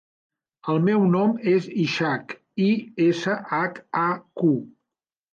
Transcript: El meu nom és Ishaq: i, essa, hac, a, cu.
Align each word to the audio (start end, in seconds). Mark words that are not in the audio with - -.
El 0.71 0.77
meu 0.85 1.01
nom 1.15 1.33
és 1.51 1.67
Ishaq: 1.83 2.33
i, 2.67 2.69
essa, 3.09 3.35
hac, 3.51 3.77
a, 4.05 4.07
cu. 4.41 4.49